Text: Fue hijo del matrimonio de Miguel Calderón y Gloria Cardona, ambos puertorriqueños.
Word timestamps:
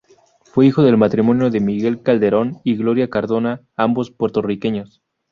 Fue 0.45 0.65
hijo 0.65 0.81
del 0.81 0.97
matrimonio 0.97 1.51
de 1.51 1.59
Miguel 1.59 2.01
Calderón 2.01 2.57
y 2.63 2.73
Gloria 2.75 3.07
Cardona, 3.11 3.61
ambos 3.75 4.09
puertorriqueños. 4.09 5.03